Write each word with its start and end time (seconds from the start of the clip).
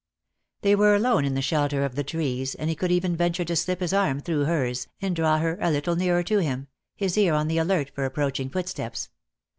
They 0.61 0.75
were 0.75 0.95
alone 0.95 1.25
in 1.25 1.35
the 1.35 1.43
shelter 1.43 1.85
of 1.85 1.93
the 1.93 2.03
trees, 2.03 2.55
and 2.55 2.71
he 2.71 2.75
could 2.75 2.91
even 2.91 3.15
venture 3.15 3.45
to 3.45 3.55
slip 3.55 3.81
his 3.81 3.93
arm 3.93 4.19
through 4.19 4.45
hers, 4.45 4.87
and 4.99 5.15
draw 5.15 5.37
her 5.37 5.59
a 5.61 5.69
little 5.69 5.95
nearer 5.95 6.23
to 6.23 6.39
him, 6.39 6.69
his 6.95 7.19
ear 7.19 7.35
on 7.35 7.47
the 7.47 7.59
alert 7.59 7.91
for 7.93 8.03
approaching 8.03 8.49
footsteps. 8.49 9.09